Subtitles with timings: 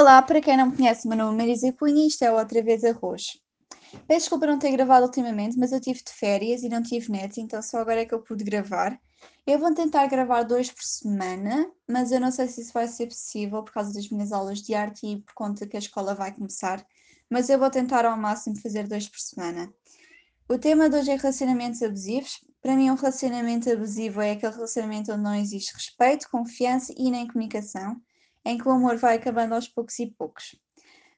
[0.00, 2.62] Olá, para quem não me conhece, meu nome é Marisa Cunha e isto é Outra
[2.62, 3.40] Vez Arroz.
[4.06, 7.40] Peço desculpa não ter gravado ultimamente, mas eu tive de férias e não tive net,
[7.40, 8.96] então só agora é que eu pude gravar.
[9.44, 13.08] Eu vou tentar gravar dois por semana, mas eu não sei se isso vai ser
[13.08, 16.32] possível por causa das minhas aulas de arte e por conta que a escola vai
[16.32, 16.86] começar,
[17.28, 19.68] mas eu vou tentar ao máximo fazer dois por semana.
[20.48, 22.44] O tema de hoje é relacionamentos abusivos.
[22.62, 27.26] Para mim, um relacionamento abusivo é aquele relacionamento onde não existe respeito, confiança e nem
[27.26, 28.00] comunicação
[28.44, 30.56] em que o amor vai acabando aos poucos e poucos.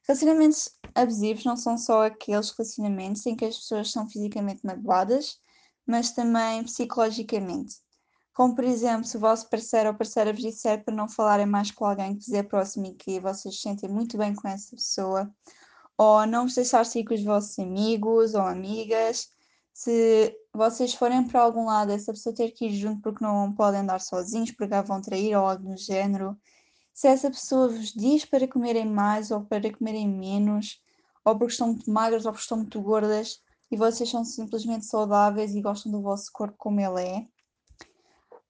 [0.07, 5.39] Relacionamentos abusivos não são só aqueles relacionamentos em que as pessoas são fisicamente magoadas,
[5.87, 7.77] mas também psicologicamente.
[8.33, 11.71] Como, por exemplo, se o vosso parceiro ou parceira vos disser para não falarem mais
[11.71, 14.75] com alguém que vos é próximo e que vocês se sentem muito bem com essa
[14.75, 15.31] pessoa,
[15.99, 19.29] ou não vos deixar sair com os vossos amigos ou amigas,
[19.73, 23.81] se vocês forem para algum lado, essa pessoa ter que ir junto porque não podem
[23.81, 26.37] andar sozinhos, porque vão trair ou algo do género,
[27.01, 30.83] se essa pessoa vos diz para comerem mais ou para comerem menos,
[31.25, 35.55] ou porque estão muito magras ou porque estão muito gordas e vocês são simplesmente saudáveis
[35.55, 37.27] e gostam do vosso corpo como ele é.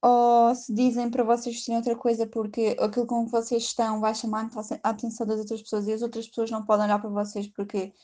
[0.03, 4.17] Ou se dizem para vocês vestirem outra coisa porque aquilo com que vocês estão vai
[4.17, 4.51] chamar
[4.83, 7.95] a atenção das outras pessoas e as outras pessoas não podem olhar para vocês porque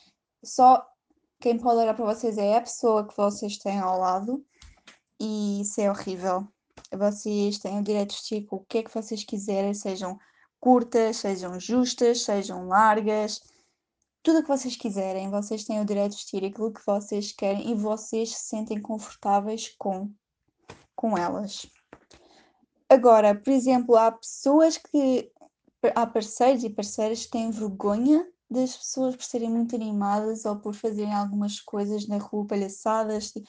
[0.45, 0.87] só
[1.41, 4.47] quem pode olhar para vocês é a pessoa que vocês têm ao lado
[5.19, 6.47] e isso é horrível.
[6.97, 10.17] Vocês têm o direito de vestir o que é que vocês quiserem, sejam
[10.61, 13.41] curtas, sejam justas, sejam largas,
[14.23, 15.31] tudo o que vocês quiserem.
[15.31, 19.75] Vocês têm o direito de vestir aquilo que vocês querem e vocês se sentem confortáveis
[19.79, 20.11] com,
[20.97, 21.71] com elas.
[22.89, 25.31] Agora, por exemplo, há pessoas que.
[25.95, 30.75] Há parceiros e parceiras que têm vergonha das pessoas por serem muito animadas ou por
[30.75, 33.45] fazerem algumas coisas na rua, palhaçadas, que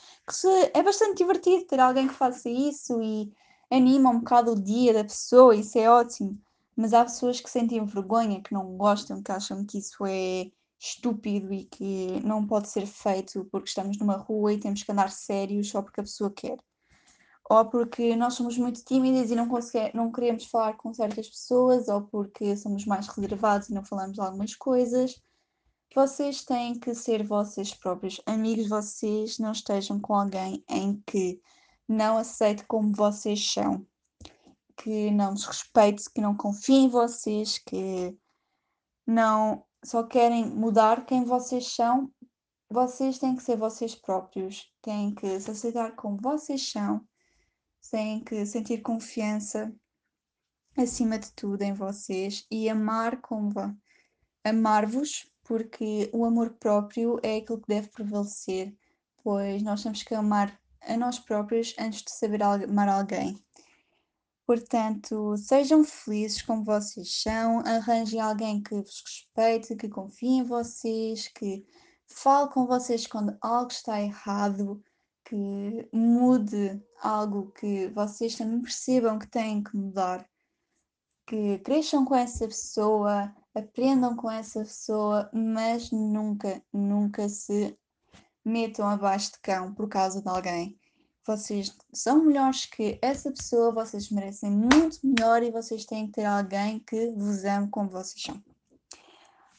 [0.73, 3.33] é bastante divertido ter alguém que faça isso e
[3.71, 6.39] anima um bocado o dia da pessoa, isso é ótimo.
[6.77, 11.51] Mas há pessoas que sentem vergonha, que não gostam, que acham que isso é estúpido
[11.51, 15.69] e que não pode ser feito porque estamos numa rua e temos que andar sérios
[15.69, 16.57] só porque a pessoa quer.
[17.49, 19.49] Ou porque nós somos muito tímidas e não,
[19.95, 24.53] não queremos falar com certas pessoas, ou porque somos mais reservados e não falamos algumas
[24.53, 25.19] coisas.
[25.95, 28.21] Vocês têm que ser vocês próprios.
[28.25, 31.41] Amigos, vocês não estejam com alguém em que
[31.87, 33.83] não aceite como vocês são
[34.77, 38.15] que não vos respeite, que não confie em vocês, que
[39.05, 42.11] não só querem mudar quem vocês são,
[42.69, 47.01] vocês têm que ser vocês próprios, têm que se aceitar como vocês são,
[47.89, 49.73] têm que sentir confiança
[50.77, 53.51] acima de tudo em vocês e amar como
[54.43, 58.75] amar-vos, porque o amor próprio é aquilo que deve prevalecer,
[59.23, 63.46] pois nós temos que amar a nós próprios antes de saber amar alguém.
[64.47, 71.27] Portanto, sejam felizes como vocês são, arranjem alguém que vos respeite, que confie em vocês,
[71.27, 71.65] que
[72.07, 74.81] fale com vocês quando algo está errado,
[75.25, 80.25] que mude algo que vocês também percebam que têm que mudar,
[81.25, 87.77] que cresçam com essa pessoa, aprendam com essa pessoa, mas nunca, nunca se
[88.45, 90.79] metam abaixo de cão por causa de alguém
[91.27, 96.25] vocês são melhores que essa pessoa, vocês merecem muito melhor e vocês têm que ter
[96.25, 98.41] alguém que vos ame como vocês são.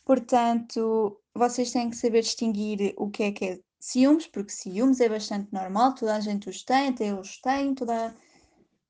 [0.02, 5.10] Portanto, vocês têm que saber distinguir o que é que é ciúmes, porque ciúmes é
[5.10, 8.16] bastante normal, toda a gente os tem, até eu os tenho, toda,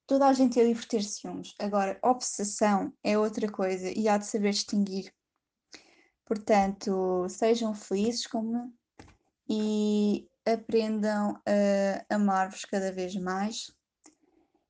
[0.06, 1.54] toda a gente é livre de ter ciúmes.
[1.58, 5.12] Agora, obsessão é outra coisa e há de saber distinguir.
[6.24, 8.72] Portanto, sejam felizes como
[9.50, 13.70] e aprendam a amar-vos cada vez mais.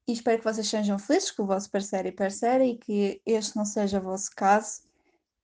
[0.06, 3.56] E espero que vocês sejam felizes com o vosso parceiro e parceira e que este
[3.56, 4.82] não seja o vosso caso,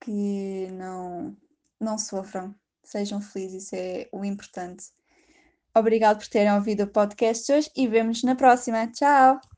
[0.00, 1.36] que não,
[1.78, 4.86] não sofram, sejam felizes, isso é o importante.
[5.76, 8.86] Obrigado por terem ouvido o podcast hoje e vemos na próxima.
[8.86, 9.53] Tchau!